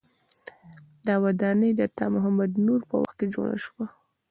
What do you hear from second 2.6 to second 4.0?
نور په وخت کې جوړه شوه.